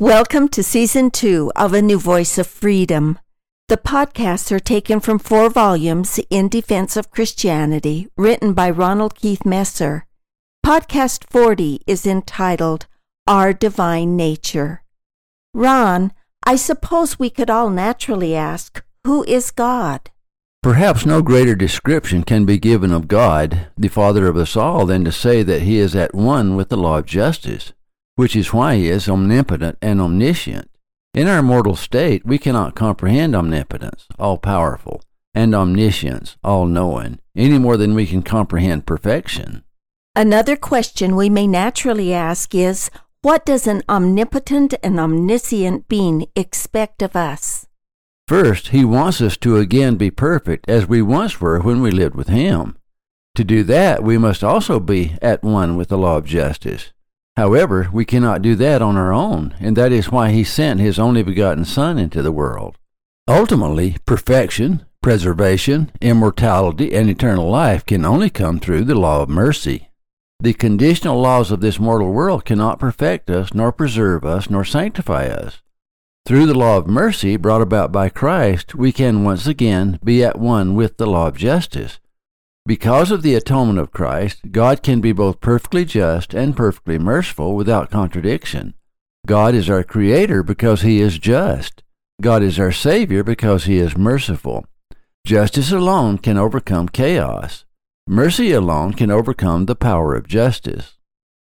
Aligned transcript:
Welcome 0.00 0.48
to 0.52 0.62
season 0.62 1.10
two 1.10 1.52
of 1.54 1.74
A 1.74 1.82
New 1.82 1.98
Voice 1.98 2.38
of 2.38 2.46
Freedom. 2.46 3.18
The 3.68 3.76
podcasts 3.76 4.50
are 4.50 4.58
taken 4.58 4.98
from 4.98 5.18
four 5.18 5.50
volumes 5.50 6.18
in 6.30 6.48
defense 6.48 6.96
of 6.96 7.10
Christianity, 7.10 8.08
written 8.16 8.54
by 8.54 8.70
Ronald 8.70 9.14
Keith 9.14 9.44
Messer. 9.44 10.06
Podcast 10.64 11.24
40 11.28 11.82
is 11.86 12.06
entitled 12.06 12.86
Our 13.26 13.52
Divine 13.52 14.16
Nature. 14.16 14.84
Ron, 15.52 16.14
I 16.46 16.56
suppose 16.56 17.18
we 17.18 17.28
could 17.28 17.50
all 17.50 17.68
naturally 17.68 18.34
ask, 18.34 18.82
Who 19.04 19.22
is 19.24 19.50
God? 19.50 20.08
Perhaps 20.62 21.04
no 21.04 21.20
greater 21.20 21.54
description 21.54 22.22
can 22.22 22.46
be 22.46 22.58
given 22.58 22.90
of 22.90 23.06
God, 23.06 23.66
the 23.76 23.88
Father 23.88 24.26
of 24.28 24.38
us 24.38 24.56
all, 24.56 24.86
than 24.86 25.04
to 25.04 25.12
say 25.12 25.42
that 25.42 25.60
He 25.60 25.76
is 25.76 25.94
at 25.94 26.14
one 26.14 26.56
with 26.56 26.70
the 26.70 26.78
law 26.78 26.96
of 26.96 27.04
justice 27.04 27.74
which 28.20 28.36
is 28.36 28.52
why 28.52 28.76
he 28.76 28.90
is 28.90 29.08
omnipotent 29.08 29.78
and 29.80 29.98
omniscient. 29.98 30.68
In 31.14 31.26
our 31.26 31.40
mortal 31.40 31.74
state, 31.74 32.22
we 32.22 32.36
cannot 32.36 32.74
comprehend 32.74 33.34
omnipotence, 33.34 34.06
all 34.18 34.36
powerful, 34.36 35.00
and 35.32 35.54
omniscience, 35.54 36.36
all 36.44 36.66
knowing, 36.66 37.18
any 37.34 37.58
more 37.58 37.78
than 37.78 37.94
we 37.94 38.04
can 38.04 38.20
comprehend 38.22 38.84
perfection. 38.84 39.64
Another 40.14 40.54
question 40.54 41.16
we 41.16 41.30
may 41.30 41.46
naturally 41.46 42.12
ask 42.12 42.54
is 42.54 42.90
what 43.22 43.46
does 43.46 43.66
an 43.66 43.82
omnipotent 43.88 44.74
and 44.82 45.00
omniscient 45.00 45.88
being 45.88 46.26
expect 46.36 47.00
of 47.00 47.16
us? 47.16 47.66
First, 48.28 48.68
he 48.68 48.84
wants 48.84 49.22
us 49.22 49.38
to 49.38 49.56
again 49.56 49.96
be 49.96 50.10
perfect 50.10 50.68
as 50.68 50.86
we 50.86 51.00
once 51.00 51.40
were 51.40 51.60
when 51.60 51.80
we 51.80 51.90
lived 51.90 52.16
with 52.16 52.28
him. 52.28 52.76
To 53.36 53.44
do 53.44 53.64
that, 53.64 54.04
we 54.04 54.18
must 54.18 54.44
also 54.44 54.78
be 54.78 55.16
at 55.22 55.42
one 55.42 55.78
with 55.78 55.88
the 55.88 55.96
law 55.96 56.18
of 56.18 56.26
justice. 56.26 56.92
However, 57.36 57.88
we 57.92 58.04
cannot 58.04 58.42
do 58.42 58.54
that 58.56 58.82
on 58.82 58.96
our 58.96 59.12
own, 59.12 59.54
and 59.60 59.76
that 59.76 59.92
is 59.92 60.10
why 60.10 60.30
he 60.30 60.44
sent 60.44 60.80
his 60.80 60.98
only 60.98 61.22
begotten 61.22 61.64
Son 61.64 61.98
into 61.98 62.22
the 62.22 62.32
world. 62.32 62.76
Ultimately, 63.28 63.96
perfection, 64.06 64.84
preservation, 65.02 65.90
immortality, 66.00 66.94
and 66.94 67.08
eternal 67.08 67.48
life 67.48 67.86
can 67.86 68.04
only 68.04 68.28
come 68.28 68.58
through 68.58 68.84
the 68.84 68.94
law 68.94 69.22
of 69.22 69.28
mercy. 69.28 69.88
The 70.40 70.54
conditional 70.54 71.20
laws 71.20 71.50
of 71.50 71.60
this 71.60 71.78
mortal 71.78 72.12
world 72.12 72.44
cannot 72.44 72.78
perfect 72.78 73.30
us, 73.30 73.54
nor 73.54 73.72
preserve 73.72 74.24
us, 74.24 74.50
nor 74.50 74.64
sanctify 74.64 75.26
us. 75.26 75.62
Through 76.26 76.46
the 76.46 76.58
law 76.58 76.76
of 76.76 76.86
mercy 76.86 77.36
brought 77.36 77.62
about 77.62 77.92
by 77.92 78.08
Christ, 78.08 78.74
we 78.74 78.92
can 78.92 79.24
once 79.24 79.46
again 79.46 79.98
be 80.04 80.22
at 80.24 80.38
one 80.38 80.74
with 80.74 80.96
the 80.96 81.06
law 81.06 81.28
of 81.28 81.36
justice, 81.36 81.98
because 82.70 83.10
of 83.10 83.22
the 83.22 83.34
atonement 83.34 83.80
of 83.80 83.90
Christ, 83.90 84.52
God 84.52 84.84
can 84.84 85.00
be 85.00 85.10
both 85.10 85.40
perfectly 85.40 85.84
just 85.84 86.32
and 86.32 86.56
perfectly 86.56 87.00
merciful 87.00 87.56
without 87.56 87.90
contradiction. 87.90 88.74
God 89.26 89.56
is 89.56 89.68
our 89.68 89.82
Creator 89.82 90.44
because 90.44 90.82
He 90.82 91.00
is 91.00 91.18
just. 91.18 91.82
God 92.22 92.44
is 92.44 92.60
our 92.60 92.70
Savior 92.70 93.24
because 93.24 93.64
He 93.64 93.78
is 93.78 93.96
merciful. 93.96 94.66
Justice 95.26 95.72
alone 95.72 96.18
can 96.18 96.38
overcome 96.38 96.88
chaos. 96.88 97.64
Mercy 98.06 98.52
alone 98.52 98.92
can 98.92 99.10
overcome 99.10 99.66
the 99.66 99.74
power 99.74 100.14
of 100.14 100.28
justice. 100.28 100.96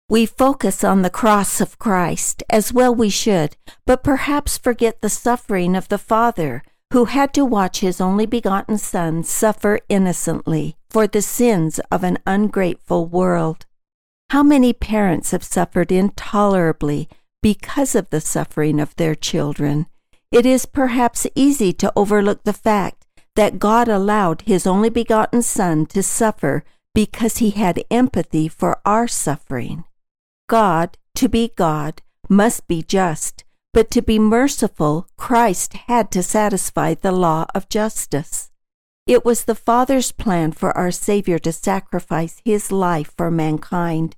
We 0.10 0.26
focus 0.26 0.84
on 0.84 1.02
the 1.02 1.10
cross 1.10 1.62
of 1.62 1.80
Christ, 1.80 2.44
as 2.50 2.74
well 2.74 2.94
we 2.94 3.10
should, 3.10 3.56
but 3.86 4.04
perhaps 4.04 4.58
forget 4.58 5.00
the 5.00 5.10
suffering 5.10 5.78
of 5.78 5.88
the 5.88 5.98
Father, 5.98 6.62
who 6.92 7.06
had 7.06 7.34
to 7.34 7.46
watch 7.46 7.80
his 7.80 8.00
only 8.00 8.26
begotten 8.26 8.78
Son 8.78 9.24
suffer 9.24 9.80
innocently 9.90 10.76
for 10.90 11.08
the 11.08 11.22
sins 11.22 11.80
of 11.92 12.04
an 12.04 12.18
ungrateful 12.26 13.06
world. 13.06 13.66
How 14.30 14.44
many 14.44 14.74
parents 14.74 15.32
have 15.32 15.44
suffered 15.44 15.92
intolerably 15.92 17.08
because 17.42 17.96
of 17.96 18.10
the 18.10 18.22
suffering 18.22 18.80
of 18.80 18.96
their 18.96 19.16
children? 19.16 19.88
It 20.32 20.46
is 20.46 20.66
perhaps 20.66 21.28
easy 21.36 21.72
to 21.74 21.94
overlook 21.96 22.44
the 22.44 22.54
fact 22.54 23.06
that 23.36 23.60
God 23.60 23.88
allowed 23.88 24.42
his 24.42 24.66
only 24.66 24.90
begotten 24.90 25.42
Son 25.42 25.86
to 25.88 26.02
suffer 26.02 26.64
because 26.94 27.38
he 27.38 27.52
had 27.52 27.84
empathy 27.92 28.48
for 28.48 28.80
our 28.86 29.08
suffering. 29.08 29.84
God, 30.48 30.98
to 31.16 31.30
be 31.30 31.52
God, 31.56 32.02
must 32.28 32.68
be 32.68 32.82
just, 32.82 33.45
but 33.76 33.92
to 33.92 34.02
be 34.02 34.18
merciful, 34.18 35.06
Christ 35.18 35.74
had 35.88 36.10
to 36.12 36.24
satisfy 36.24 36.94
the 36.94 37.12
law 37.12 37.46
of 37.54 37.68
justice. 37.68 38.50
It 39.06 39.26
was 39.26 39.44
the 39.44 39.54
Father's 39.54 40.14
plan 40.14 40.54
for 40.54 40.72
our 40.78 40.92
Savior 40.92 41.38
to 41.40 41.52
sacrifice 41.52 42.42
his 42.46 42.72
life 42.72 43.12
for 43.18 43.30
mankind. 43.30 44.16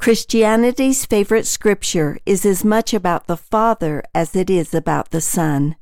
Christianity's 0.00 1.04
favorite 1.04 1.48
scripture 1.48 2.18
is 2.24 2.46
as 2.46 2.64
much 2.64 2.94
about 2.94 3.26
the 3.26 3.36
Father 3.36 4.04
as 4.14 4.36
it 4.36 4.48
is 4.48 4.72
about 4.72 5.10
the 5.10 5.20
Son. 5.20 5.74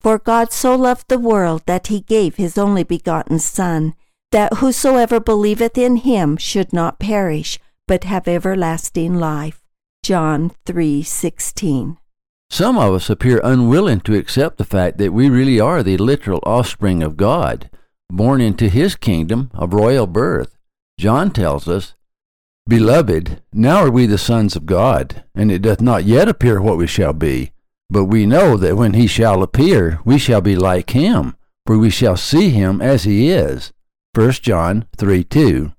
For 0.00 0.16
God 0.16 0.52
so 0.52 0.76
loved 0.76 1.06
the 1.08 1.18
world 1.18 1.64
that 1.66 1.88
he 1.88 2.02
gave 2.02 2.36
his 2.36 2.56
only 2.56 2.84
begotten 2.84 3.40
Son, 3.40 3.94
that 4.30 4.58
whosoever 4.58 5.18
believeth 5.18 5.76
in 5.76 5.96
him 5.96 6.36
should 6.36 6.72
not 6.72 7.00
perish, 7.00 7.58
but 7.88 8.04
have 8.04 8.28
everlasting 8.28 9.16
life. 9.16 9.60
John 10.04 10.52
3:16 10.66 11.99
some 12.50 12.76
of 12.76 12.92
us 12.94 13.08
appear 13.08 13.40
unwilling 13.42 14.00
to 14.00 14.16
accept 14.18 14.58
the 14.58 14.64
fact 14.64 14.98
that 14.98 15.12
we 15.12 15.28
really 15.28 15.60
are 15.60 15.82
the 15.82 15.96
literal 15.96 16.40
offspring 16.44 17.02
of 17.02 17.16
God, 17.16 17.70
born 18.10 18.40
into 18.40 18.68
His 18.68 18.96
kingdom 18.96 19.50
of 19.54 19.72
royal 19.72 20.06
birth. 20.06 20.58
John 20.98 21.30
tells 21.30 21.68
us, 21.68 21.94
Beloved, 22.68 23.42
now 23.52 23.78
are 23.78 23.90
we 23.90 24.06
the 24.06 24.18
sons 24.18 24.54
of 24.54 24.66
God, 24.66 25.24
and 25.34 25.50
it 25.50 25.62
doth 25.62 25.80
not 25.80 26.04
yet 26.04 26.28
appear 26.28 26.60
what 26.60 26.76
we 26.76 26.86
shall 26.86 27.12
be. 27.12 27.52
But 27.88 28.04
we 28.04 28.26
know 28.26 28.56
that 28.56 28.76
when 28.76 28.94
he 28.94 29.08
shall 29.08 29.42
appear, 29.42 29.98
we 30.04 30.18
shall 30.18 30.40
be 30.40 30.54
like 30.54 30.90
him, 30.90 31.36
for 31.66 31.76
we 31.78 31.90
shall 31.90 32.16
see 32.16 32.50
him 32.50 32.80
as 32.80 33.02
he 33.02 33.30
is. 33.30 33.72
1 34.14 34.30
John 34.32 34.86
3 34.96 35.24
2. 35.24 35.72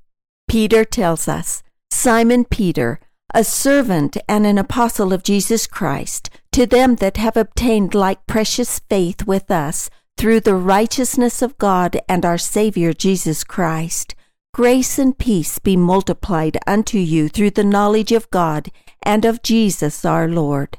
Peter 0.49 0.83
tells 0.83 1.29
us, 1.29 1.63
Simon 1.89 2.43
Peter, 2.43 2.99
a 3.33 3.43
servant 3.43 4.17
and 4.27 4.45
an 4.45 4.57
apostle 4.57 5.13
of 5.13 5.23
Jesus 5.23 5.67
Christ, 5.67 6.29
to 6.51 6.65
them 6.65 6.95
that 6.95 7.17
have 7.17 7.37
obtained 7.37 7.93
like 7.93 8.27
precious 8.27 8.79
faith 8.89 9.25
with 9.25 9.49
us 9.49 9.89
through 10.17 10.41
the 10.41 10.55
righteousness 10.55 11.41
of 11.41 11.57
God 11.57 11.97
and 12.07 12.25
our 12.25 12.37
Saviour 12.37 12.93
Jesus 12.93 13.43
Christ, 13.43 14.13
grace 14.53 14.99
and 14.99 15.17
peace 15.17 15.59
be 15.59 15.77
multiplied 15.77 16.57
unto 16.67 16.97
you 16.97 17.29
through 17.29 17.51
the 17.51 17.63
knowledge 17.63 18.11
of 18.11 18.29
God 18.31 18.69
and 19.01 19.25
of 19.25 19.41
Jesus 19.41 20.05
our 20.05 20.27
Lord. 20.27 20.77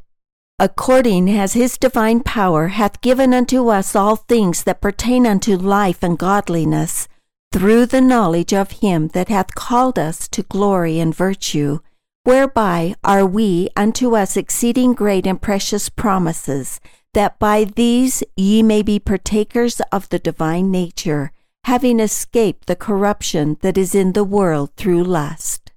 According 0.59 1.29
as 1.31 1.55
his 1.55 1.79
divine 1.79 2.21
power 2.21 2.69
hath 2.69 3.01
given 3.01 3.35
unto 3.35 3.69
us 3.69 3.97
all 3.97 4.17
things 4.17 4.63
that 4.65 4.81
pertain 4.81 5.27
unto 5.27 5.57
life 5.57 6.03
and 6.03 6.19
godliness, 6.19 7.09
through 7.53 7.87
the 7.87 8.01
knowledge 8.01 8.55
of 8.55 8.71
him 8.83 9.09
that 9.09 9.29
hath 9.29 9.55
called 9.55 9.99
us 9.99 10.29
to 10.29 10.43
glory 10.43 11.01
and 11.01 11.15
virtue, 11.15 11.81
whereby 12.25 12.95
are 13.03 13.27
we 13.27 13.69
unto 13.77 14.15
us 14.17 14.37
exceeding 14.37 14.93
great 14.95 15.27
and 15.27 15.43
precious 15.43 15.89
promises, 15.89 16.81
that 17.15 17.39
by 17.39 17.65
these 17.65 18.23
ye 18.37 18.63
may 18.63 18.83
be 18.83 18.99
partakers 18.99 19.81
of 19.91 20.09
the 20.09 20.19
divine 20.19 20.71
nature, 20.71 21.33
having 21.65 22.01
escaped 22.01 22.67
the 22.67 22.77
corruption 22.77 23.57
that 23.61 23.77
is 23.77 23.95
in 23.95 24.13
the 24.13 24.25
world 24.25 24.71
through 24.77 25.03
lust. 25.03 25.73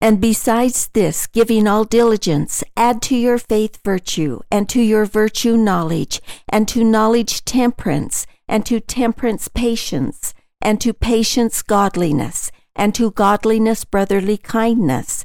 And 0.00 0.20
besides 0.20 0.88
this, 0.88 1.26
giving 1.26 1.66
all 1.66 1.84
diligence, 1.84 2.62
add 2.76 3.00
to 3.02 3.16
your 3.16 3.38
faith 3.38 3.78
virtue, 3.82 4.40
and 4.50 4.68
to 4.68 4.82
your 4.82 5.06
virtue 5.06 5.56
knowledge, 5.56 6.20
and 6.48 6.68
to 6.68 6.84
knowledge 6.84 7.44
temperance, 7.44 8.26
and 8.46 8.66
to 8.66 8.80
temperance 8.80 9.48
patience, 9.48 10.34
and 10.60 10.80
to 10.82 10.92
patience 10.92 11.62
godliness, 11.62 12.52
and 12.76 12.94
to 12.96 13.12
godliness 13.12 13.84
brotherly 13.84 14.36
kindness 14.36 15.24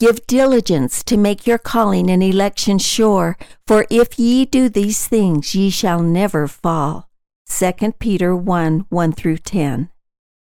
Give 0.00 0.26
diligence 0.26 1.04
to 1.04 1.18
make 1.18 1.46
your 1.46 1.58
calling 1.58 2.10
and 2.10 2.22
election 2.22 2.78
sure, 2.78 3.36
for 3.66 3.86
if 3.90 4.18
ye 4.18 4.46
do 4.46 4.70
these 4.70 5.06
things, 5.06 5.54
ye 5.54 5.68
shall 5.68 6.00
never 6.02 6.48
fall. 6.48 7.10
2 7.50 7.92
Peter 7.98 8.34
1 8.34 8.86
1 8.88 9.12
through 9.12 9.36
10. 9.36 9.90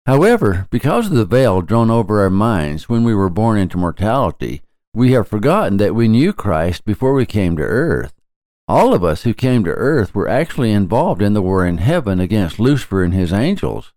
However, 0.05 0.67
because 0.69 1.06
of 1.06 1.14
the 1.14 1.25
veil 1.25 1.62
drawn 1.62 1.91
over 1.91 2.20
our 2.20 2.29
minds 2.29 2.91
when 2.91 3.03
we 3.03 3.14
were 3.14 3.31
born 3.31 3.56
into 3.56 3.79
mortality, 3.79 4.61
we 4.93 5.12
have 5.12 5.26
forgotten 5.26 5.79
that 5.79 5.94
we 5.94 6.06
knew 6.06 6.35
Christ 6.35 6.85
before 6.85 7.14
we 7.14 7.25
came 7.25 7.56
to 7.56 7.62
earth. 7.62 8.12
All 8.69 8.93
of 8.93 9.02
us 9.02 9.23
who 9.23 9.32
came 9.32 9.64
to 9.64 9.70
earth 9.70 10.14
were 10.14 10.29
actually 10.29 10.70
involved 10.70 11.23
in 11.23 11.32
the 11.32 11.41
war 11.41 11.64
in 11.64 11.79
heaven 11.79 12.20
against 12.20 12.61
Lucifer 12.61 13.02
and 13.02 13.14
his 13.14 13.32
angels. 13.32 13.94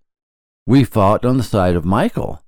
We 0.66 0.86
fought 0.86 1.26
on 1.26 1.36
the 1.36 1.44
side 1.44 1.76
of 1.76 1.84
Michael. 1.84 2.42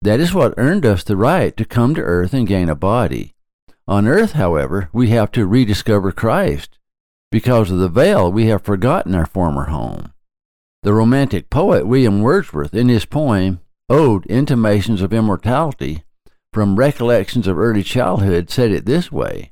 That 0.00 0.20
is 0.20 0.32
what 0.32 0.54
earned 0.56 0.86
us 0.86 1.02
the 1.02 1.16
right 1.16 1.56
to 1.56 1.64
come 1.64 1.94
to 1.94 2.02
earth 2.02 2.32
and 2.32 2.46
gain 2.46 2.68
a 2.68 2.76
body. 2.76 3.34
On 3.88 4.06
earth, 4.06 4.32
however, 4.32 4.88
we 4.92 5.08
have 5.08 5.32
to 5.32 5.46
rediscover 5.46 6.12
Christ. 6.12 6.78
Because 7.32 7.70
of 7.70 7.78
the 7.78 7.88
veil, 7.88 8.30
we 8.30 8.46
have 8.46 8.62
forgotten 8.62 9.14
our 9.14 9.26
former 9.26 9.64
home. 9.64 10.12
The 10.82 10.92
romantic 10.92 11.50
poet 11.50 11.86
William 11.86 12.22
Wordsworth, 12.22 12.74
in 12.74 12.88
his 12.88 13.04
poem, 13.04 13.60
Ode 13.88 14.24
Intimations 14.26 15.02
of 15.02 15.12
Immortality, 15.12 16.04
from 16.52 16.76
recollections 16.76 17.48
of 17.48 17.58
early 17.58 17.82
childhood, 17.82 18.50
said 18.50 18.70
it 18.70 18.86
this 18.86 19.10
way 19.10 19.50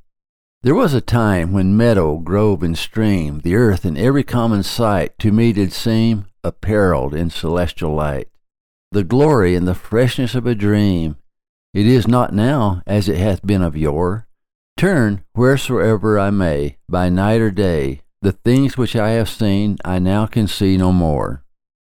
There 0.63 0.75
was 0.75 0.95
a 0.95 1.01
time 1.01 1.53
when 1.53 1.77
meadow, 1.77 2.19
grove, 2.19 2.63
and 2.63 2.79
stream, 2.79 3.41
the 3.41 3.57
earth 3.57 3.85
and 3.85 3.99
every 3.99 4.23
common 4.23 4.63
sight, 4.63 5.19
to 5.19 5.33
me 5.33 5.53
did 5.53 5.73
seem 5.73 6.27
apparelled 6.45 7.15
in 7.15 7.31
celestial 7.31 7.95
light, 7.95 8.29
the 8.93 9.05
glory 9.05 9.55
and 9.55 9.67
the 9.67 9.75
freshness 9.75 10.35
of 10.35 10.47
a 10.47 10.55
dream. 10.55 11.17
It 11.75 11.87
is 11.87 12.09
not 12.09 12.33
now 12.33 12.83
as 12.87 13.09
it 13.09 13.19
hath 13.19 13.45
been 13.45 13.63
of 13.63 13.77
yore. 13.77 14.27
Turn 14.77 15.25
wheresoever 15.35 16.19
I 16.19 16.31
may, 16.31 16.77
by 16.89 17.09
night 17.09 17.41
or 17.41 17.51
day, 17.51 18.03
the 18.23 18.33
things 18.33 18.77
which 18.77 18.97
I 18.97 19.11
have 19.11 19.29
seen 19.29 19.77
I 19.85 19.99
now 19.99 20.27
can 20.27 20.47
see 20.47 20.77
no 20.77 20.93
more. 20.93 21.45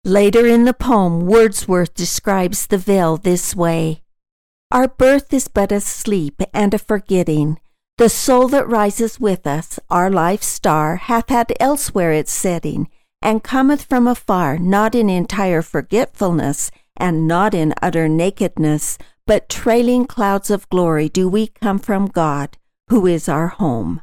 Later 0.05 0.47
in 0.47 0.65
the 0.65 0.75
poem, 0.75 1.27
Wordsworth 1.27 1.95
describes 1.95 2.67
the 2.67 2.79
veil 2.79 3.17
this 3.17 3.55
way 3.55 4.03
Our 4.71 4.89
birth 4.89 5.33
is 5.33 5.49
but 5.49 5.73
a 5.73 5.81
sleep 5.81 6.43
and 6.53 6.73
a 6.73 6.79
forgetting. 6.79 7.59
The 7.99 8.09
soul 8.09 8.47
that 8.49 8.69
rises 8.69 9.19
with 9.19 9.45
us, 9.47 9.81
our 9.91 10.09
life's 10.09 10.47
star, 10.47 10.97
hath 10.97 11.31
had 11.31 11.53
elsewhere 11.59 12.13
its 12.13 12.31
setting, 12.31 12.89
and 13.21 13.43
cometh 13.43 13.85
from 13.85 14.07
afar, 14.07 14.59
not 14.59 14.95
in 14.95 15.11
entire 15.11 15.63
forgetfulness, 15.63 16.71
and 16.97 17.27
not 17.27 17.55
in 17.55 17.75
utter 17.83 18.09
nakedness, 18.09 18.99
but 19.27 19.49
trailing 19.49 20.07
clouds 20.07 20.51
of 20.51 20.69
glory 20.69 21.09
do 21.09 21.29
we 21.29 21.49
come 21.49 21.79
from 21.79 22.07
God, 22.07 22.57
who 22.89 23.07
is 23.07 23.29
our 23.29 23.49
home. 23.49 24.01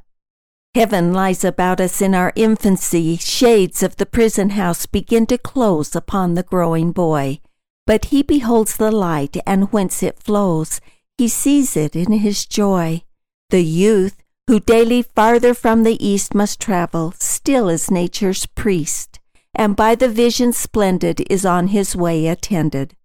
Heaven 0.75 1.13
lies 1.13 1.45
about 1.45 1.79
us 1.79 2.01
in 2.01 2.13
our 2.13 2.33
infancy, 2.35 3.15
shades 3.15 3.81
of 3.81 3.95
the 3.95 4.06
prison 4.06 4.51
house 4.51 4.85
begin 4.85 5.25
to 5.27 5.38
close 5.38 5.95
upon 5.95 6.33
the 6.33 6.44
growing 6.44 6.91
boy. 6.91 7.39
But 7.88 8.06
he 8.06 8.23
beholds 8.23 8.75
the 8.75 8.91
light, 8.91 9.38
and 9.47 9.71
whence 9.71 10.03
it 10.03 10.19
flows, 10.19 10.81
he 11.18 11.29
sees 11.29 11.77
it 11.77 11.95
in 11.95 12.11
his 12.11 12.45
joy. 12.45 13.03
The 13.51 13.63
youth, 13.63 14.18
who 14.47 14.59
daily 14.59 15.01
farther 15.01 15.53
from 15.53 15.83
the 15.83 16.06
east 16.06 16.36
must 16.36 16.59
travel, 16.59 17.13
still 17.18 17.68
is 17.68 17.89
nature's 17.89 18.45
priest, 18.45 19.19
and 19.53 19.75
by 19.75 19.95
the 19.95 20.09
vision 20.09 20.53
splendid 20.53 21.25
is 21.30 21.45
on 21.45 21.69
his 21.69 21.95
way 21.95 22.27
attended. 22.27 22.95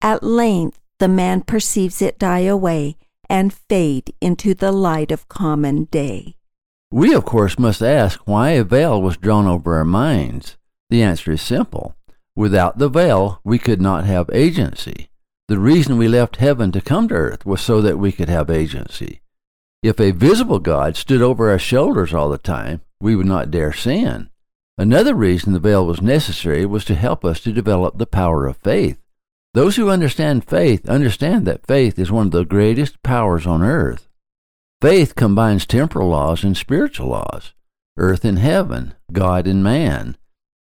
At 0.00 0.22
length 0.22 0.80
the 0.98 1.08
man 1.08 1.40
perceives 1.42 2.02
it 2.02 2.18
die 2.18 2.40
away, 2.40 2.96
and 3.28 3.52
fade 3.52 4.14
into 4.20 4.54
the 4.54 4.72
light 4.72 5.10
of 5.10 5.28
common 5.28 5.84
day. 5.84 6.36
We, 6.90 7.14
of 7.14 7.24
course, 7.24 7.58
must 7.58 7.82
ask 7.82 8.20
why 8.26 8.50
a 8.50 8.64
veil 8.64 9.00
was 9.00 9.16
drawn 9.16 9.46
over 9.46 9.76
our 9.76 9.84
minds. 9.84 10.58
The 10.90 11.02
answer 11.02 11.32
is 11.32 11.40
simple. 11.40 11.96
Without 12.36 12.76
the 12.76 12.90
veil, 12.90 13.40
we 13.42 13.58
could 13.58 13.80
not 13.80 14.04
have 14.04 14.28
agency. 14.32 15.08
The 15.48 15.58
reason 15.58 15.96
we 15.96 16.06
left 16.06 16.36
heaven 16.36 16.70
to 16.72 16.80
come 16.80 17.08
to 17.08 17.14
earth 17.14 17.46
was 17.46 17.62
so 17.62 17.80
that 17.80 17.98
we 17.98 18.12
could 18.12 18.28
have 18.28 18.50
agency. 18.50 19.21
If 19.82 19.98
a 19.98 20.12
visible 20.12 20.60
God 20.60 20.96
stood 20.96 21.22
over 21.22 21.50
our 21.50 21.58
shoulders 21.58 22.14
all 22.14 22.30
the 22.30 22.38
time, 22.38 22.82
we 23.00 23.16
would 23.16 23.26
not 23.26 23.50
dare 23.50 23.72
sin. 23.72 24.30
Another 24.78 25.14
reason 25.14 25.52
the 25.52 25.58
veil 25.58 25.84
was 25.84 26.00
necessary 26.00 26.64
was 26.64 26.84
to 26.84 26.94
help 26.94 27.24
us 27.24 27.40
to 27.40 27.52
develop 27.52 27.98
the 27.98 28.06
power 28.06 28.46
of 28.46 28.56
faith. 28.58 28.98
Those 29.54 29.76
who 29.76 29.90
understand 29.90 30.44
faith 30.48 30.88
understand 30.88 31.46
that 31.46 31.66
faith 31.66 31.98
is 31.98 32.12
one 32.12 32.26
of 32.26 32.32
the 32.32 32.44
greatest 32.44 33.02
powers 33.02 33.44
on 33.46 33.62
earth. 33.62 34.08
Faith 34.80 35.14
combines 35.16 35.66
temporal 35.66 36.08
laws 36.08 36.44
and 36.44 36.56
spiritual 36.56 37.08
laws, 37.08 37.52
earth 37.98 38.24
and 38.24 38.38
heaven, 38.38 38.94
God 39.12 39.46
and 39.46 39.64
man. 39.64 40.16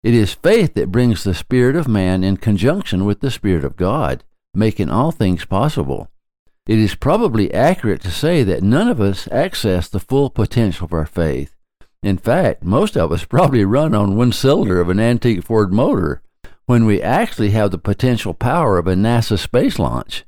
It 0.05 0.15
is 0.15 0.32
faith 0.32 0.75
that 0.75 0.93
brings 0.93 1.25
the 1.25 1.35
spirit 1.35 1.75
of 1.75 1.88
man 1.88 2.23
in 2.23 2.37
conjunction 2.37 3.05
with 3.05 3.20
the 3.20 3.32
spirit 3.32 3.65
of 3.65 3.76
God, 3.76 4.23
making 4.55 4.91
all 4.91 5.11
things 5.11 5.44
possible. 5.44 6.09
It 6.69 6.79
is 6.79 6.94
probably 6.94 7.53
accurate 7.55 8.03
to 8.03 8.11
say 8.11 8.43
that 8.43 8.62
none 8.62 8.88
of 8.88 9.00
us 9.00 9.26
access 9.32 9.88
the 9.88 9.99
full 9.99 10.29
potential 10.29 10.85
of 10.85 10.93
our 10.93 11.06
faith. 11.06 11.56
In 12.03 12.19
fact, 12.19 12.62
most 12.62 12.94
of 12.94 13.11
us 13.11 13.25
probably 13.37 13.65
run 13.65 13.94
on 13.94 14.17
one 14.17 14.32
cylinder 14.32 14.79
of 14.79 14.91
an 14.91 15.00
antique 15.00 15.43
Ford 15.43 15.73
motor 15.73 16.20
when 16.67 16.85
we 16.85 17.00
actually 17.00 17.50
have 17.50 17.70
the 17.70 17.79
potential 17.79 18.35
power 18.35 18.76
of 18.76 18.87
a 18.87 18.94
NASA 18.94 19.38
space 19.38 19.79
launch. 19.79 20.26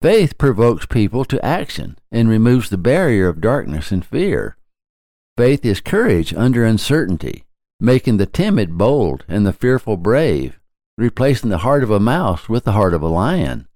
Faith 0.00 0.38
provokes 0.38 0.86
people 0.86 1.24
to 1.24 1.44
action 1.44 1.98
and 2.12 2.28
removes 2.28 2.70
the 2.70 2.78
barrier 2.78 3.26
of 3.26 3.40
darkness 3.40 3.90
and 3.90 4.06
fear. 4.06 4.56
Faith 5.36 5.64
is 5.64 5.80
courage 5.80 6.32
under 6.32 6.64
uncertainty, 6.64 7.44
making 7.80 8.18
the 8.18 8.26
timid 8.26 8.78
bold 8.78 9.24
and 9.26 9.44
the 9.44 9.52
fearful 9.52 9.96
brave, 9.96 10.60
replacing 10.96 11.50
the 11.50 11.58
heart 11.58 11.82
of 11.82 11.90
a 11.90 11.98
mouse 11.98 12.48
with 12.48 12.62
the 12.62 12.72
heart 12.72 12.94
of 12.94 13.02
a 13.02 13.08
lion. 13.08 13.66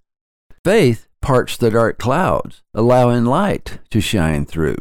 Faith 0.63 1.09
parts 1.23 1.57
the 1.57 1.71
dark 1.71 1.99
clouds, 1.99 2.61
allowing 2.75 3.25
light 3.25 3.79
to 3.89 3.99
shine 3.99 4.45
through. 4.45 4.77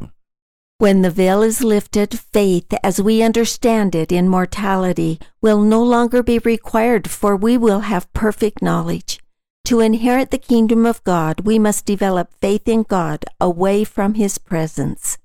When 0.77 1.03
the 1.03 1.09
veil 1.09 1.41
is 1.41 1.63
lifted, 1.63 2.19
faith, 2.19 2.73
as 2.83 3.01
we 3.01 3.23
understand 3.23 3.95
it 3.95 4.11
in 4.11 4.27
mortality, 4.27 5.19
will 5.41 5.61
no 5.61 5.81
longer 5.81 6.21
be 6.21 6.39
required, 6.39 7.09
for 7.09 7.33
we 7.33 7.57
will 7.57 7.81
have 7.81 8.11
perfect 8.11 8.61
knowledge. 8.61 9.21
To 9.65 9.79
inherit 9.79 10.31
the 10.31 10.37
kingdom 10.37 10.85
of 10.85 11.03
God, 11.05 11.41
we 11.41 11.57
must 11.57 11.85
develop 11.85 12.33
faith 12.41 12.67
in 12.67 12.83
God 12.83 13.23
away 13.39 13.85
from 13.85 14.15
his 14.15 14.37
presence. 14.37 15.17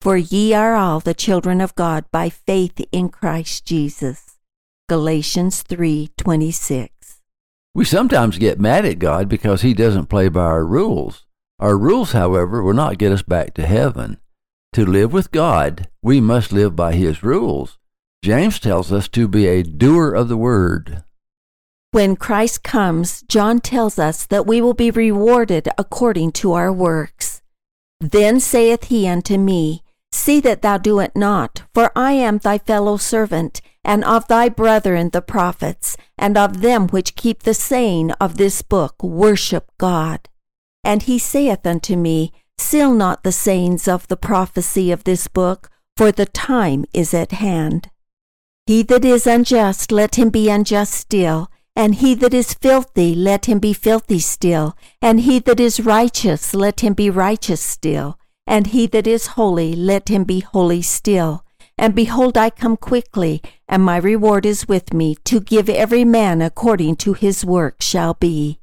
For 0.00 0.16
ye 0.16 0.54
are 0.54 0.74
all 0.74 0.98
the 0.98 1.14
children 1.14 1.60
of 1.60 1.76
God 1.76 2.04
by 2.10 2.30
faith 2.30 2.80
in 2.90 3.10
Christ 3.10 3.64
Jesus. 3.64 4.38
Galatians 4.88 5.62
3:26. 5.62 6.93
We 7.74 7.84
sometimes 7.84 8.38
get 8.38 8.60
mad 8.60 8.84
at 8.84 8.98
God 8.98 9.28
because 9.28 9.62
he 9.62 9.74
doesn't 9.74 10.06
play 10.06 10.28
by 10.28 10.42
our 10.42 10.64
rules. 10.64 11.26
Our 11.58 11.76
rules, 11.76 12.12
however, 12.12 12.62
will 12.62 12.74
not 12.74 12.98
get 12.98 13.12
us 13.12 13.22
back 13.22 13.54
to 13.54 13.66
heaven. 13.66 14.18
To 14.74 14.86
live 14.86 15.12
with 15.12 15.30
God, 15.30 15.88
we 16.02 16.20
must 16.20 16.52
live 16.52 16.76
by 16.76 16.94
his 16.94 17.22
rules. 17.22 17.78
James 18.22 18.58
tells 18.58 18.92
us 18.92 19.08
to 19.08 19.28
be 19.28 19.46
a 19.46 19.62
doer 19.62 20.12
of 20.12 20.28
the 20.28 20.36
word, 20.36 21.04
when 21.94 22.16
Christ 22.16 22.64
comes, 22.64 23.22
John 23.28 23.60
tells 23.60 24.00
us 24.00 24.26
that 24.26 24.48
we 24.48 24.60
will 24.60 24.74
be 24.74 24.90
rewarded 24.90 25.68
according 25.78 26.32
to 26.32 26.54
our 26.54 26.72
works. 26.72 27.40
Then 28.00 28.40
saith 28.40 28.86
he 28.86 29.06
unto 29.06 29.38
me, 29.38 29.84
See 30.10 30.40
that 30.40 30.60
thou 30.60 30.76
do 30.76 30.98
it 30.98 31.12
not, 31.14 31.62
for 31.72 31.92
I 31.94 32.14
am 32.14 32.38
thy 32.38 32.58
fellow 32.58 32.96
servant, 32.96 33.60
and 33.84 34.04
of 34.04 34.26
thy 34.28 34.48
brethren 34.48 35.10
the 35.10 35.22
prophets, 35.22 35.96
and 36.16 36.36
of 36.36 36.60
them 36.60 36.88
which 36.88 37.14
keep 37.14 37.42
the 37.42 37.54
saying 37.54 38.10
of 38.12 38.36
this 38.36 38.62
book, 38.62 39.02
worship 39.02 39.70
God. 39.78 40.28
And 40.82 41.02
he 41.02 41.18
saith 41.18 41.66
unto 41.66 41.96
me, 41.96 42.32
Seal 42.58 42.94
not 42.94 43.24
the 43.24 43.32
sayings 43.32 43.88
of 43.88 44.06
the 44.08 44.16
prophecy 44.16 44.90
of 44.92 45.04
this 45.04 45.28
book, 45.28 45.70
for 45.96 46.12
the 46.12 46.26
time 46.26 46.84
is 46.92 47.12
at 47.12 47.32
hand. 47.32 47.90
He 48.66 48.82
that 48.84 49.04
is 49.04 49.26
unjust, 49.26 49.92
let 49.92 50.14
him 50.14 50.30
be 50.30 50.48
unjust 50.48 50.94
still 50.94 51.50
and 51.76 51.96
he 51.96 52.14
that 52.14 52.32
is 52.32 52.54
filthy, 52.54 53.14
let 53.14 53.46
him 53.46 53.58
be 53.58 53.72
filthy 53.72 54.20
still. 54.20 54.76
And 55.02 55.20
he 55.20 55.40
that 55.40 55.58
is 55.58 55.80
righteous, 55.80 56.54
let 56.54 56.80
him 56.80 56.94
be 56.94 57.10
righteous 57.10 57.60
still. 57.60 58.18
And 58.46 58.68
he 58.68 58.86
that 58.88 59.06
is 59.06 59.28
holy, 59.28 59.74
let 59.74 60.08
him 60.08 60.24
be 60.24 60.40
holy 60.40 60.82
still. 60.82 61.43
And 61.76 61.94
behold, 61.94 62.38
I 62.38 62.50
come 62.50 62.76
quickly, 62.76 63.42
and 63.68 63.82
my 63.82 63.96
reward 63.96 64.46
is 64.46 64.68
with 64.68 64.94
me, 64.94 65.16
to 65.24 65.40
give 65.40 65.68
every 65.68 66.04
man 66.04 66.40
according 66.40 66.96
to 66.96 67.14
his 67.14 67.44
work 67.44 67.82
shall 67.82 68.14
be. 68.14 68.60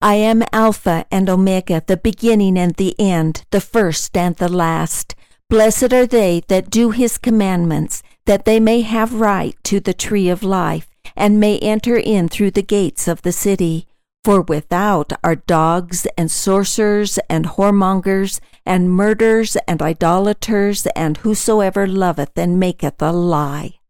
I 0.00 0.14
am 0.14 0.42
Alpha 0.52 1.04
and 1.12 1.30
Omega, 1.30 1.82
the 1.86 1.96
beginning 1.96 2.58
and 2.58 2.74
the 2.74 2.98
end, 2.98 3.44
the 3.50 3.60
first 3.60 4.16
and 4.16 4.34
the 4.36 4.48
last. 4.48 5.14
Blessed 5.48 5.92
are 5.92 6.06
they 6.06 6.42
that 6.48 6.70
do 6.70 6.90
his 6.90 7.18
commandments, 7.18 8.02
that 8.24 8.44
they 8.44 8.58
may 8.58 8.80
have 8.80 9.20
right 9.20 9.56
to 9.64 9.78
the 9.78 9.94
tree 9.94 10.28
of 10.28 10.42
life 10.42 10.88
and 11.14 11.38
may 11.38 11.58
enter 11.58 11.96
in 11.96 12.28
through 12.28 12.50
the 12.52 12.62
gates 12.62 13.06
of 13.06 13.22
the 13.22 13.32
city. 13.32 13.86
For 14.24 14.40
without 14.42 15.12
are 15.24 15.34
dogs 15.34 16.06
and 16.16 16.30
sorcerers 16.30 17.18
and 17.28 17.44
whoremongers 17.44 18.38
and 18.64 18.88
murderers 18.88 19.56
and 19.66 19.82
idolaters 19.82 20.86
and 20.94 21.16
whosoever 21.18 21.88
loveth 21.88 22.38
and 22.38 22.60
maketh 22.60 23.02
a 23.02 23.10
lie. 23.10 23.80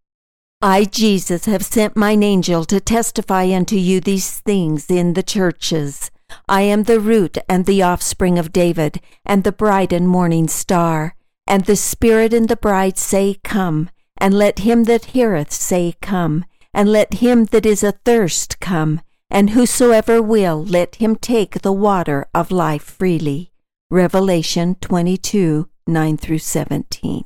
I, 0.62 0.84
Jesus, 0.84 1.44
have 1.44 1.64
sent 1.64 1.96
mine 1.96 2.22
angel 2.22 2.64
to 2.66 2.80
testify 2.80 3.52
unto 3.52 3.76
you 3.76 4.00
these 4.00 4.40
things 4.40 4.90
in 4.90 5.12
the 5.12 5.22
churches. 5.22 6.10
I 6.48 6.62
am 6.62 6.84
the 6.84 7.00
root 7.00 7.36
and 7.46 7.66
the 7.66 7.82
offspring 7.82 8.38
of 8.38 8.52
David, 8.52 9.00
and 9.26 9.44
the 9.44 9.52
bright 9.52 9.92
and 9.92 10.08
morning 10.08 10.48
star. 10.48 11.14
And 11.46 11.64
the 11.66 11.76
Spirit 11.76 12.32
and 12.32 12.48
the 12.48 12.56
bride 12.56 12.96
say, 12.96 13.38
Come. 13.44 13.90
And 14.16 14.32
let 14.32 14.60
him 14.60 14.84
that 14.84 15.06
heareth 15.06 15.52
say, 15.52 15.94
Come. 16.00 16.46
And 16.72 16.90
let 16.90 17.14
him 17.14 17.46
that 17.46 17.66
is 17.66 17.82
athirst 17.82 18.60
come. 18.60 19.02
And 19.32 19.50
whosoever 19.50 20.20
will, 20.20 20.62
let 20.62 20.96
him 20.96 21.16
take 21.16 21.62
the 21.62 21.72
water 21.72 22.26
of 22.34 22.50
life 22.50 22.82
freely. 22.82 23.50
Revelation 23.90 24.74
22 24.74 25.70
9 25.86 26.16
through 26.18 26.38
17. 26.38 27.24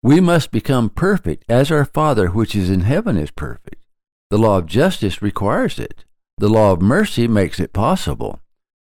We 0.00 0.20
must 0.20 0.52
become 0.52 0.90
perfect 0.90 1.44
as 1.48 1.72
our 1.72 1.84
Father 1.84 2.28
which 2.28 2.54
is 2.54 2.70
in 2.70 2.82
heaven 2.82 3.16
is 3.18 3.32
perfect. 3.32 3.84
The 4.30 4.38
law 4.38 4.58
of 4.58 4.66
justice 4.66 5.20
requires 5.20 5.80
it. 5.80 6.04
The 6.38 6.48
law 6.48 6.70
of 6.70 6.80
mercy 6.80 7.26
makes 7.26 7.58
it 7.58 7.72
possible. 7.72 8.38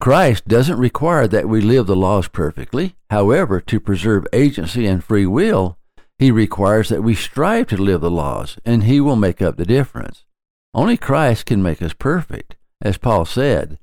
Christ 0.01 0.48
doesn't 0.48 0.79
require 0.79 1.27
that 1.27 1.48
we 1.48 1.62
live 1.62 1.86
the 1.86 1.95
laws 1.95 2.27
perfectly. 2.27 2.95
However, 3.12 3.62
to 3.62 3.79
preserve 3.79 4.25
agency 4.33 4.88
and 4.88 5.03
free 5.03 5.27
will, 5.27 5.77
he 6.17 6.31
requires 6.31 6.89
that 6.89 7.03
we 7.03 7.13
strive 7.13 7.67
to 7.67 7.77
live 7.77 8.01
the 8.01 8.10
laws, 8.10 8.57
and 8.65 8.86
he 8.86 9.00
will 9.00 9.15
make 9.15 9.43
up 9.43 9.57
the 9.57 9.65
difference. 9.65 10.25
Only 10.74 10.98
Christ 10.98 11.46
can 11.46 11.62
make 11.62 11.82
us 11.82 11.94
perfect. 11.94 12.56
As 12.82 12.98
Paul 12.98 13.25
said, 13.25 13.78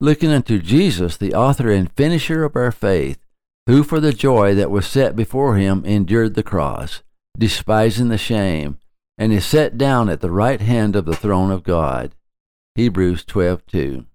looking 0.00 0.30
unto 0.30 0.60
Jesus, 0.60 1.16
the 1.16 1.34
author 1.34 1.70
and 1.70 1.92
finisher 1.92 2.44
of 2.44 2.56
our 2.56 2.72
faith, 2.72 3.18
who 3.66 3.82
for 3.82 4.00
the 4.00 4.12
joy 4.12 4.54
that 4.54 4.70
was 4.70 4.86
set 4.86 5.14
before 5.14 5.56
him 5.56 5.84
endured 5.84 6.34
the 6.34 6.42
cross, 6.42 7.02
despising 7.36 8.08
the 8.08 8.18
shame, 8.18 8.78
and 9.18 9.32
is 9.32 9.44
set 9.44 9.76
down 9.76 10.08
at 10.08 10.20
the 10.20 10.30
right 10.30 10.60
hand 10.60 10.96
of 10.96 11.04
the 11.04 11.16
throne 11.16 11.50
of 11.50 11.62
God. 11.62 12.14
Hebrews 12.74 13.24
12:2. 13.24 14.06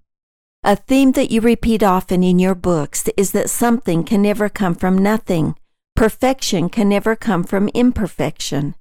A 0.64 0.76
theme 0.76 1.12
that 1.12 1.30
you 1.30 1.42
repeat 1.42 1.84
often 1.84 2.24
in 2.24 2.40
your 2.40 2.56
books 2.56 3.08
is 3.16 3.32
that 3.34 3.50
something 3.52 4.04
can 4.04 4.24
never 4.24 4.50
come 4.50 4.74
from 4.74 4.98
nothing. 4.98 5.56
Perfection 5.96 6.70
can 6.70 6.90
never 6.90 7.16
come 7.16 7.44
from 7.44 7.70
imperfection. 7.76 8.74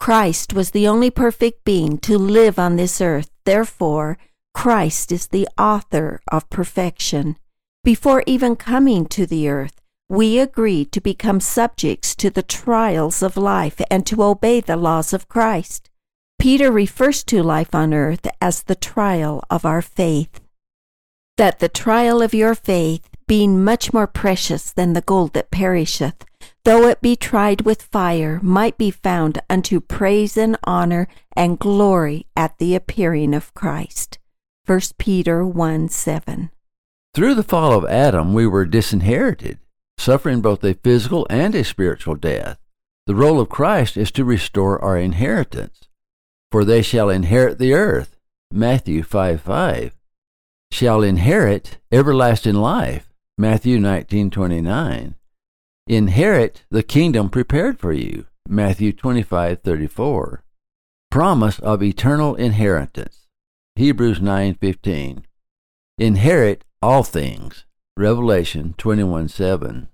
Christ 0.00 0.54
was 0.54 0.70
the 0.70 0.88
only 0.88 1.10
perfect 1.10 1.62
being 1.62 1.98
to 1.98 2.16
live 2.16 2.58
on 2.58 2.76
this 2.76 3.02
earth. 3.02 3.30
Therefore, 3.44 4.16
Christ 4.54 5.12
is 5.12 5.26
the 5.26 5.46
author 5.58 6.22
of 6.32 6.48
perfection. 6.48 7.36
Before 7.84 8.24
even 8.26 8.56
coming 8.56 9.04
to 9.06 9.26
the 9.26 9.46
earth, 9.50 9.78
we 10.08 10.38
agreed 10.38 10.90
to 10.92 11.02
become 11.02 11.38
subjects 11.38 12.16
to 12.16 12.30
the 12.30 12.42
trials 12.42 13.22
of 13.22 13.36
life 13.36 13.80
and 13.90 14.06
to 14.06 14.22
obey 14.22 14.60
the 14.60 14.76
laws 14.76 15.12
of 15.12 15.28
Christ. 15.28 15.90
Peter 16.38 16.72
refers 16.72 17.22
to 17.24 17.42
life 17.42 17.74
on 17.74 17.92
earth 17.92 18.26
as 18.40 18.62
the 18.62 18.74
trial 18.74 19.44
of 19.50 19.66
our 19.66 19.82
faith. 19.82 20.40
That 21.36 21.58
the 21.58 21.68
trial 21.68 22.22
of 22.22 22.32
your 22.32 22.54
faith, 22.54 23.06
being 23.26 23.62
much 23.62 23.92
more 23.92 24.06
precious 24.06 24.72
than 24.72 24.94
the 24.94 25.02
gold 25.02 25.34
that 25.34 25.50
perisheth, 25.50 26.24
though 26.64 26.86
it 26.86 27.00
be 27.00 27.16
tried 27.16 27.62
with 27.62 27.82
fire, 27.82 28.40
might 28.42 28.76
be 28.76 28.90
found 28.90 29.40
unto 29.48 29.80
praise 29.80 30.36
and 30.36 30.56
honor 30.64 31.08
and 31.36 31.58
glory 31.58 32.26
at 32.36 32.58
the 32.58 32.74
appearing 32.74 33.34
of 33.34 33.54
Christ. 33.54 34.18
1 34.66 34.80
Peter 34.98 35.44
1 35.44 35.88
7. 35.88 36.50
Through 37.12 37.34
the 37.34 37.42
fall 37.42 37.72
of 37.72 37.84
Adam, 37.86 38.34
we 38.34 38.46
were 38.46 38.64
disinherited, 38.64 39.58
suffering 39.98 40.40
both 40.40 40.62
a 40.62 40.74
physical 40.74 41.26
and 41.28 41.54
a 41.54 41.64
spiritual 41.64 42.14
death. 42.14 42.58
The 43.06 43.14
role 43.14 43.40
of 43.40 43.48
Christ 43.48 43.96
is 43.96 44.12
to 44.12 44.24
restore 44.24 44.80
our 44.80 44.96
inheritance. 44.96 45.88
For 46.52 46.64
they 46.64 46.82
shall 46.82 47.10
inherit 47.10 47.58
the 47.58 47.72
earth. 47.72 48.16
Matthew 48.52 49.02
5 49.02 49.40
5. 49.40 49.96
Shall 50.70 51.02
inherit 51.02 51.78
everlasting 51.90 52.54
life. 52.54 53.12
Matthew 53.36 53.78
19:29. 53.78 55.14
Inherit 55.86 56.64
the 56.70 56.82
kingdom 56.82 57.28
prepared 57.30 57.78
for 57.78 57.92
you. 57.92 58.26
Matthew 58.48 58.92
25:34. 58.92 60.42
Promise 61.10 61.58
of 61.58 61.82
eternal 61.82 62.34
inheritance. 62.34 63.26
Hebrews 63.76 64.20
9:15. 64.20 65.24
Inherit 65.98 66.64
all 66.82 67.02
things. 67.02 67.64
Revelation 67.96 68.74
21:7. 68.78 69.88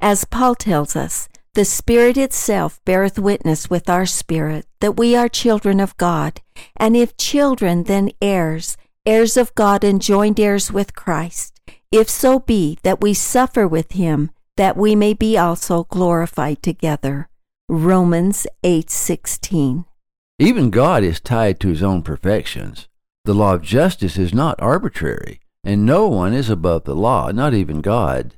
As 0.00 0.24
Paul 0.24 0.54
tells 0.54 0.94
us, 0.96 1.28
the 1.54 1.64
Spirit 1.64 2.18
itself 2.18 2.80
beareth 2.84 3.18
witness 3.18 3.70
with 3.70 3.88
our 3.88 4.04
spirit 4.04 4.66
that 4.80 4.98
we 4.98 5.16
are 5.16 5.28
children 5.28 5.80
of 5.80 5.96
God, 5.96 6.42
and 6.76 6.94
if 6.94 7.16
children, 7.16 7.84
then 7.84 8.10
heirs, 8.20 8.76
heirs 9.06 9.38
of 9.38 9.54
God 9.54 9.82
and 9.82 10.02
joint 10.02 10.38
heirs 10.38 10.70
with 10.70 10.94
Christ, 10.94 11.58
if 11.90 12.10
so 12.10 12.40
be 12.40 12.78
that 12.82 13.00
we 13.00 13.14
suffer 13.14 13.66
with 13.66 13.92
him, 13.92 14.30
that 14.56 14.76
we 14.76 14.94
may 14.94 15.14
be 15.14 15.38
also 15.38 15.84
glorified 15.84 16.62
together. 16.62 17.28
Romans 17.68 18.46
8:16. 18.62 19.84
Even 20.38 20.70
God 20.70 21.02
is 21.02 21.20
tied 21.20 21.60
to 21.60 21.68
his 21.68 21.82
own 21.82 22.02
perfections. 22.02 22.88
The 23.24 23.34
law 23.34 23.54
of 23.54 23.62
justice 23.62 24.18
is 24.18 24.34
not 24.34 24.60
arbitrary, 24.60 25.40
and 25.64 25.84
no 25.84 26.06
one 26.06 26.32
is 26.32 26.48
above 26.48 26.84
the 26.84 26.94
law, 26.94 27.30
not 27.32 27.54
even 27.54 27.80
God. 27.80 28.34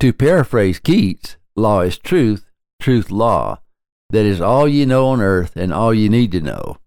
To 0.00 0.12
paraphrase 0.12 0.78
Keats, 0.78 1.36
law 1.54 1.82
is 1.82 1.98
truth, 1.98 2.50
truth 2.80 3.10
law. 3.10 3.58
That 4.10 4.24
is 4.24 4.40
all 4.40 4.66
ye 4.66 4.84
know 4.84 5.08
on 5.08 5.20
earth 5.20 5.56
and 5.56 5.72
all 5.72 5.92
ye 5.92 6.08
need 6.08 6.32
to 6.32 6.40
know. 6.40 6.78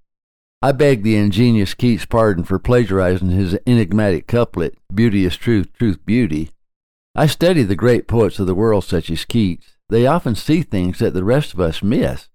I 0.61 0.71
beg 0.71 1.03
the 1.03 1.15
ingenious 1.15 1.73
Keats' 1.75 2.05
pardon 2.05 2.43
for 2.43 2.57
plagiarizing 2.57 3.29
his 3.29 3.57
enigmatic 3.67 4.25
couplet, 4.25 4.75
Beauty 4.93 5.23
is 5.25 5.37
truth, 5.37 5.71
truth 5.73 6.03
beauty, 6.05 6.49
I 7.17 7.27
study 7.27 7.63
the 7.63 7.77
great 7.77 8.09
poets 8.09 8.39
of 8.39 8.47
the 8.47 8.53
world, 8.53 8.83
such 8.83 9.09
as 9.09 9.23
Keats. 9.23 9.77
They 9.87 10.05
often 10.05 10.35
see 10.35 10.63
things 10.63 10.99
that 10.99 11.13
the 11.13 11.23
rest 11.23 11.53
of 11.53 11.61
us 11.61 11.81
miss. 11.81 12.27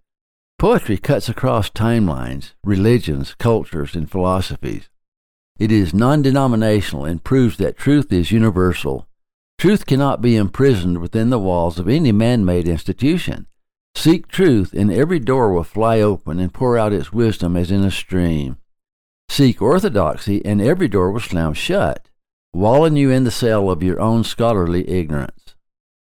Poetry 0.59 0.97
cuts 0.97 1.29
across 1.29 1.69
timelines, 1.69 2.55
religions, 2.65 3.35
cultures, 3.35 3.95
and 3.95 4.11
philosophies. 4.11 4.89
It 5.59 5.71
is 5.71 5.93
non 5.93 6.23
denominational 6.23 7.05
and 7.05 7.23
proves 7.23 7.59
that 7.59 7.77
truth 7.77 8.11
is 8.11 8.33
universal. 8.33 9.07
Truth 9.59 9.85
cannot 9.85 10.23
be 10.23 10.37
imprisoned 10.37 10.99
within 11.03 11.29
the 11.29 11.39
walls 11.39 11.79
of 11.79 11.87
any 11.87 12.13
man 12.13 12.47
made 12.47 12.67
institution. 12.67 13.49
Seek 13.95 14.29
truth, 14.29 14.73
and 14.73 14.91
every 14.91 15.19
door 15.19 15.53
will 15.53 15.65
fly 15.65 16.01
open 16.01 16.41
and 16.41 16.55
pour 16.55 16.79
out 16.79 16.95
its 16.95 17.13
wisdom 17.13 17.55
as 17.55 17.71
in 17.71 17.85
a 17.85 17.91
stream. 17.91 18.57
Seek 19.29 19.61
orthodoxy, 19.61 20.43
and 20.43 20.63
every 20.63 20.89
door 20.89 21.11
will 21.11 21.21
slam 21.21 21.53
shut 21.53 22.10
walling 22.53 22.97
you 22.97 23.11
in 23.11 23.25
the 23.25 23.31
cell 23.31 23.71
of 23.71 23.83
your 23.83 24.01
own 24.01 24.25
scholarly 24.25 24.89
ignorance. 24.89 25.55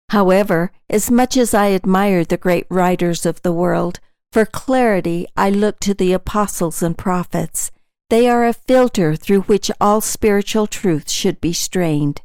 However, 0.10 0.72
as 0.90 1.10
much 1.10 1.38
as 1.38 1.54
I 1.54 1.72
admire 1.72 2.26
the 2.26 2.38
great 2.38 2.66
writers 2.70 3.26
of 3.26 3.42
the 3.42 3.54
world, 3.54 4.00
for 4.32 4.46
clarity 4.46 5.28
I 5.38 5.50
look 5.50 5.80
to 5.82 5.94
the 5.94 6.14
apostles 6.14 6.82
and 6.82 6.98
prophets. 6.98 7.72
They 8.10 8.28
are 8.30 8.46
a 8.46 8.54
filter 8.54 9.16
through 9.16 9.42
which 9.42 9.72
all 9.80 10.02
spiritual 10.02 10.68
truth 10.68 11.10
should 11.10 11.40
be 11.40 11.54
strained. 11.54 12.22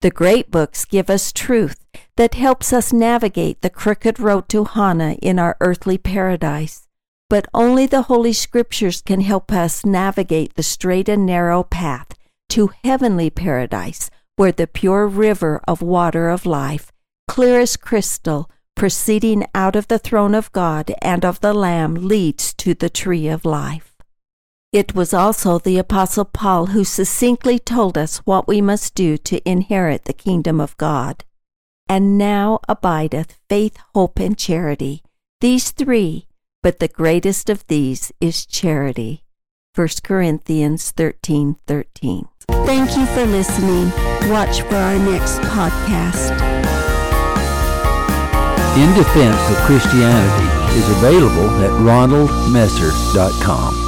The 0.00 0.10
great 0.10 0.50
books 0.50 0.84
give 0.84 1.10
us 1.10 1.32
truth 1.32 1.84
that 2.16 2.34
helps 2.34 2.72
us 2.72 2.92
navigate 2.92 3.60
the 3.60 3.70
crooked 3.70 4.18
road 4.18 4.48
to 4.48 4.64
Hana 4.64 5.12
in 5.22 5.38
our 5.38 5.56
earthly 5.60 5.98
paradise. 5.98 6.88
But 7.30 7.46
only 7.52 7.86
the 7.86 8.02
Holy 8.02 8.32
Scriptures 8.32 9.00
can 9.00 9.20
help 9.20 9.52
us 9.52 9.84
navigate 9.84 10.54
the 10.54 10.62
straight 10.62 11.08
and 11.08 11.26
narrow 11.26 11.62
path 11.62 12.17
to 12.50 12.70
heavenly 12.84 13.30
paradise, 13.30 14.10
where 14.36 14.52
the 14.52 14.66
pure 14.66 15.06
river 15.06 15.60
of 15.66 15.82
water 15.82 16.28
of 16.28 16.46
life, 16.46 16.92
clear 17.26 17.60
as 17.60 17.76
crystal, 17.76 18.50
proceeding 18.74 19.44
out 19.54 19.74
of 19.74 19.88
the 19.88 19.98
throne 19.98 20.34
of 20.34 20.52
God 20.52 20.92
and 21.02 21.24
of 21.24 21.40
the 21.40 21.52
Lamb, 21.52 21.94
leads 21.94 22.54
to 22.54 22.74
the 22.74 22.88
tree 22.88 23.28
of 23.28 23.44
life. 23.44 23.94
It 24.72 24.94
was 24.94 25.14
also 25.14 25.58
the 25.58 25.78
Apostle 25.78 26.26
Paul 26.26 26.66
who 26.66 26.84
succinctly 26.84 27.58
told 27.58 27.96
us 27.96 28.18
what 28.18 28.46
we 28.46 28.60
must 28.60 28.94
do 28.94 29.16
to 29.16 29.48
inherit 29.48 30.04
the 30.04 30.12
kingdom 30.12 30.60
of 30.60 30.76
God. 30.76 31.24
And 31.88 32.18
now 32.18 32.60
abideth 32.68 33.38
faith, 33.48 33.78
hope, 33.94 34.20
and 34.20 34.36
charity, 34.36 35.02
these 35.40 35.70
three, 35.70 36.26
but 36.62 36.80
the 36.80 36.88
greatest 36.88 37.48
of 37.48 37.66
these 37.68 38.12
is 38.20 38.44
charity. 38.44 39.24
1 39.74 39.88
Corinthians 40.02 40.90
13 40.90 41.56
13. 41.66 42.28
Thank 42.52 42.96
you 42.96 43.04
for 43.06 43.24
listening. 43.26 43.90
Watch 44.30 44.62
for 44.62 44.76
our 44.76 44.98
next 44.98 45.38
podcast. 45.40 46.30
In 48.76 48.94
Defense 48.94 49.50
of 49.50 49.56
Christianity 49.64 50.46
is 50.78 50.88
available 50.98 51.50
at 51.62 51.70
ronaldmesser.com. 51.80 53.87